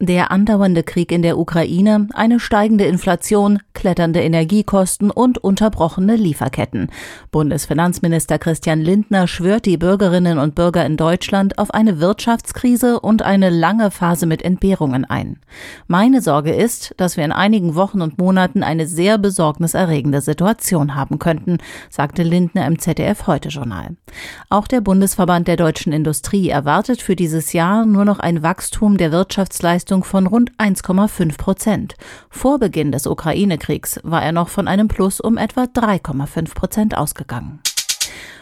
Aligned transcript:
Der 0.00 0.30
andauernde 0.30 0.84
Krieg 0.84 1.10
in 1.10 1.22
der 1.22 1.38
Ukraine, 1.38 2.06
eine 2.14 2.38
steigende 2.38 2.84
Inflation, 2.84 3.58
kletternde 3.74 4.20
Energiekosten 4.20 5.10
und 5.10 5.38
unterbrochene 5.38 6.14
Lieferketten. 6.14 6.88
Bundesfinanzminister 7.32 8.38
Christian 8.38 8.80
Lindner 8.80 9.26
schwört 9.26 9.66
die 9.66 9.76
Bürgerinnen 9.76 10.38
und 10.38 10.54
Bürger 10.54 10.86
in 10.86 10.96
Deutschland 10.96 11.58
auf 11.58 11.74
eine 11.74 11.98
Wirtschaftskrise 11.98 13.00
und 13.00 13.22
eine 13.22 13.50
lange 13.50 13.90
Phase 13.90 14.26
mit 14.26 14.42
Entbehrungen 14.42 15.04
ein. 15.04 15.40
Meine 15.88 16.22
Sorge 16.22 16.54
ist, 16.54 16.94
dass 16.96 17.16
wir 17.16 17.24
in 17.24 17.32
einigen 17.32 17.74
Wochen 17.74 18.00
und 18.00 18.18
Monaten 18.18 18.62
eine 18.62 18.86
sehr 18.86 19.18
besorgniserregende 19.18 20.20
Situation 20.20 20.94
haben 20.94 21.18
könnten, 21.18 21.58
sagte 21.90 22.22
Lindner 22.22 22.68
im 22.68 22.78
ZDF 22.78 23.26
Heute 23.26 23.48
Journal. 23.48 23.96
Auch 24.48 24.68
der 24.68 24.80
Bundesverband 24.80 25.48
der 25.48 25.56
deutschen 25.56 25.92
Industrie 25.92 26.50
erwartet 26.50 27.02
für 27.02 27.16
dieses 27.16 27.52
Jahr 27.52 27.84
nur 27.84 28.04
noch 28.04 28.20
ein 28.20 28.44
Wachstum 28.44 28.96
der 28.96 29.10
Wirtschaftsleistung 29.10 29.87
von 30.04 30.26
rund 30.26 30.52
1,5 30.58 31.38
Prozent. 31.38 31.94
Vor 32.30 32.58
Beginn 32.58 32.92
des 32.92 33.06
Ukraine-Kriegs 33.06 34.00
war 34.02 34.22
er 34.22 34.32
noch 34.32 34.48
von 34.48 34.68
einem 34.68 34.88
Plus 34.88 35.20
um 35.20 35.38
etwa 35.38 35.62
3,5 35.62 36.54
Prozent 36.54 36.96
ausgegangen. 36.96 37.60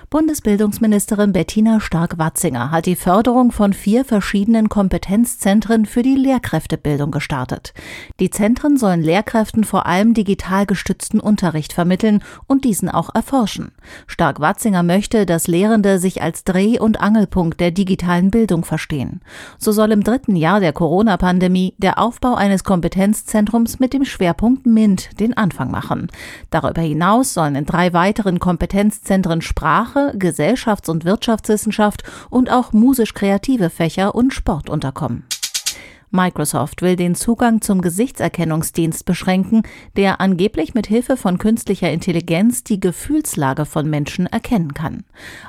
Bundesbildungsministerin 0.08 1.32
Bettina 1.32 1.80
Stark-Watzinger 1.80 2.70
hat 2.70 2.86
die 2.86 2.94
Förderung 2.94 3.50
von 3.50 3.72
vier 3.72 4.04
verschiedenen 4.04 4.68
Kompetenzzentren 4.68 5.84
für 5.84 6.02
die 6.02 6.14
Lehrkräftebildung 6.14 7.10
gestartet. 7.10 7.74
Die 8.20 8.30
Zentren 8.30 8.76
sollen 8.76 9.02
Lehrkräften 9.02 9.64
vor 9.64 9.86
allem 9.86 10.14
digital 10.14 10.64
gestützten 10.64 11.18
Unterricht 11.18 11.72
vermitteln 11.72 12.22
und 12.46 12.64
diesen 12.64 12.88
auch 12.88 13.12
erforschen. 13.16 13.72
Stark-Watzinger 14.06 14.84
möchte, 14.84 15.26
dass 15.26 15.48
Lehrende 15.48 15.98
sich 15.98 16.22
als 16.22 16.44
Dreh- 16.44 16.78
und 16.78 17.00
Angelpunkt 17.00 17.58
der 17.58 17.72
digitalen 17.72 18.30
Bildung 18.30 18.64
verstehen. 18.64 19.22
So 19.58 19.72
soll 19.72 19.90
im 19.90 20.04
dritten 20.04 20.36
Jahr 20.36 20.60
der 20.60 20.72
Corona-Pandemie 20.72 21.74
der 21.78 21.98
Aufbau 21.98 22.36
eines 22.36 22.62
Kompetenzzentrums 22.62 23.80
mit 23.80 23.92
dem 23.92 24.04
Schwerpunkt 24.04 24.66
MINT 24.66 25.18
den 25.18 25.36
Anfang 25.36 25.72
machen. 25.72 26.12
Darüber 26.50 26.82
hinaus 26.82 27.34
sollen 27.34 27.56
in 27.56 27.66
drei 27.66 27.92
weiteren 27.92 28.38
Kompetenzzentren 28.38 29.42
Sprache, 29.42 29.95
Sprache, 29.96 30.12
Gesellschafts- 30.18 30.90
und 30.90 31.04
Wirtschaftswissenschaft 31.04 32.02
und 32.28 32.50
auch 32.50 32.72
musisch-kreative 32.72 33.70
Fächer 33.70 34.14
und 34.14 34.34
Sport 34.34 34.68
unterkommen. 34.68 35.24
Microsoft 36.10 36.82
will 36.82 36.94
den 36.94 37.14
Zugang 37.14 37.60
zum 37.60 37.82
Gesichtserkennungsdienst 37.82 39.04
beschränken, 39.04 39.62
der 39.96 40.20
angeblich 40.20 40.72
mit 40.72 40.86
Hilfe 40.86 41.16
von 41.16 41.38
künstlicher 41.38 41.90
Intelligenz 41.90 42.62
die 42.62 42.78
Gefühlslage 42.78 43.66
von 43.66 43.90
Menschen 43.90 44.26
erkennen 44.26 44.72
kann. 44.72 45.04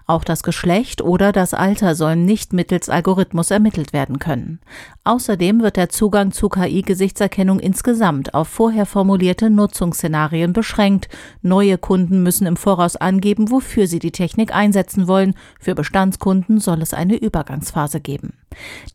Auch 0.07 0.23
das 0.23 0.41
Geschlecht 0.41 1.01
oder 1.01 1.31
das 1.31 1.53
Alter 1.53 1.93
sollen 1.93 2.25
nicht 2.25 2.53
mittels 2.53 2.89
Algorithmus 2.89 3.51
ermittelt 3.51 3.93
werden 3.93 4.17
können. 4.17 4.59
Außerdem 5.03 5.61
wird 5.61 5.77
der 5.77 5.89
Zugang 5.89 6.31
zu 6.31 6.49
KI-Gesichtserkennung 6.49 7.59
insgesamt 7.59 8.33
auf 8.33 8.47
vorher 8.47 8.87
formulierte 8.87 9.49
Nutzungsszenarien 9.49 10.53
beschränkt. 10.53 11.07
Neue 11.43 11.77
Kunden 11.77 12.23
müssen 12.23 12.47
im 12.47 12.57
Voraus 12.57 12.95
angeben, 12.95 13.51
wofür 13.51 13.87
sie 13.87 13.99
die 13.99 14.11
Technik 14.11 14.53
einsetzen 14.55 15.07
wollen. 15.07 15.35
Für 15.59 15.75
Bestandskunden 15.75 16.59
soll 16.59 16.81
es 16.81 16.93
eine 16.93 17.15
Übergangsphase 17.15 18.01
geben. 18.01 18.33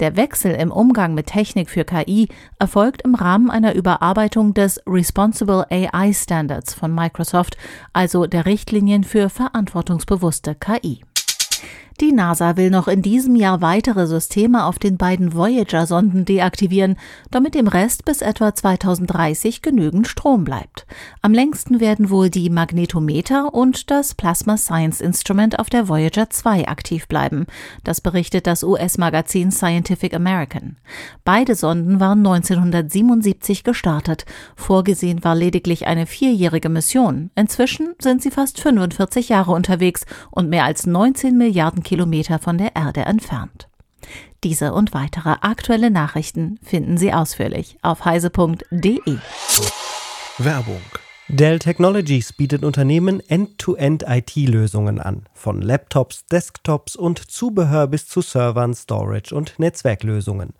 Der 0.00 0.16
Wechsel 0.16 0.52
im 0.52 0.72
Umgang 0.72 1.14
mit 1.14 1.26
Technik 1.26 1.51
für 1.66 1.84
KI 1.84 2.28
erfolgt 2.58 3.02
im 3.02 3.14
Rahmen 3.14 3.50
einer 3.50 3.74
Überarbeitung 3.74 4.54
des 4.54 4.80
Responsible 4.86 5.66
AI 5.70 6.12
Standards 6.12 6.74
von 6.74 6.94
Microsoft, 6.94 7.56
also 7.92 8.26
der 8.26 8.46
Richtlinien 8.46 9.04
für 9.04 9.28
verantwortungsbewusste 9.28 10.54
KI. 10.54 11.04
Die 12.02 12.10
NASA 12.10 12.56
will 12.56 12.70
noch 12.70 12.88
in 12.88 13.00
diesem 13.00 13.36
Jahr 13.36 13.60
weitere 13.60 14.08
Systeme 14.08 14.64
auf 14.64 14.80
den 14.80 14.96
beiden 14.96 15.34
Voyager-Sonden 15.34 16.24
deaktivieren, 16.24 16.96
damit 17.30 17.54
dem 17.54 17.68
Rest 17.68 18.04
bis 18.04 18.22
etwa 18.22 18.52
2030 18.52 19.62
genügend 19.62 20.08
Strom 20.08 20.42
bleibt. 20.42 20.84
Am 21.20 21.32
längsten 21.32 21.78
werden 21.78 22.10
wohl 22.10 22.28
die 22.28 22.50
Magnetometer 22.50 23.54
und 23.54 23.92
das 23.92 24.16
Plasma 24.16 24.56
Science 24.56 25.00
Instrument 25.00 25.60
auf 25.60 25.70
der 25.70 25.86
Voyager 25.86 26.28
2 26.28 26.66
aktiv 26.66 27.06
bleiben. 27.06 27.46
Das 27.84 28.00
berichtet 28.00 28.48
das 28.48 28.64
US-Magazin 28.64 29.52
Scientific 29.52 30.12
American. 30.12 30.78
Beide 31.24 31.54
Sonden 31.54 32.00
waren 32.00 32.18
1977 32.18 33.62
gestartet. 33.62 34.26
Vorgesehen 34.56 35.22
war 35.22 35.36
lediglich 35.36 35.86
eine 35.86 36.06
vierjährige 36.06 36.68
Mission. 36.68 37.30
Inzwischen 37.36 37.94
sind 38.00 38.22
sie 38.22 38.32
fast 38.32 38.60
45 38.60 39.28
Jahre 39.28 39.52
unterwegs 39.52 40.04
und 40.32 40.48
mehr 40.48 40.64
als 40.64 40.84
19 40.84 41.38
Milliarden 41.38 41.84
Kilometer 41.84 41.91
von 42.38 42.58
der 42.58 42.74
Erde 42.76 43.02
entfernt. 43.02 43.68
Diese 44.44 44.72
und 44.72 44.92
weitere 44.94 45.36
aktuelle 45.40 45.90
Nachrichten 45.90 46.58
finden 46.62 46.96
Sie 46.96 47.12
ausführlich 47.12 47.78
auf 47.82 48.04
heise.de. 48.04 49.18
Werbung 50.38 50.82
Dell 51.28 51.60
Technologies 51.60 52.32
bietet 52.34 52.62
Unternehmen 52.62 53.20
End-to-End-IT-Lösungen 53.20 55.00
an, 55.00 55.24
von 55.32 55.62
Laptops, 55.62 56.26
Desktops 56.26 56.94
und 56.94 57.18
Zubehör 57.18 57.86
bis 57.86 58.06
zu 58.06 58.20
Servern, 58.20 58.74
Storage 58.74 59.34
und 59.34 59.58
Netzwerklösungen. 59.58 60.50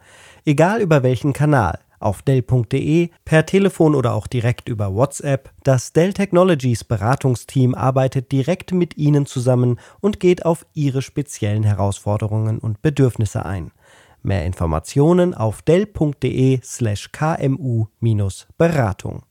Egal 0.46 0.80
über 0.80 1.02
welchen 1.02 1.34
Kanal, 1.34 1.78
auf 2.02 2.22
Dell.de, 2.22 3.10
per 3.24 3.46
Telefon 3.46 3.94
oder 3.94 4.14
auch 4.14 4.26
direkt 4.26 4.68
über 4.68 4.94
WhatsApp. 4.94 5.50
Das 5.62 5.92
Dell 5.92 6.12
Technologies 6.12 6.82
Beratungsteam 6.84 7.74
arbeitet 7.74 8.32
direkt 8.32 8.72
mit 8.72 8.96
Ihnen 8.96 9.26
zusammen 9.26 9.78
und 10.00 10.20
geht 10.20 10.44
auf 10.44 10.66
Ihre 10.74 11.02
speziellen 11.02 11.62
Herausforderungen 11.62 12.58
und 12.58 12.82
Bedürfnisse 12.82 13.46
ein. 13.46 13.70
Mehr 14.22 14.44
Informationen 14.44 15.34
auf 15.34 15.62
Dell.de 15.62 16.60
slash 16.62 17.10
kmu-beratung. 17.12 19.22